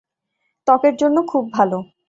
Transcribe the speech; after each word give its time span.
ত্বকের 0.67 0.95
জন্য 0.95 1.17
খুব 1.27 1.43
ভাল। 1.53 1.71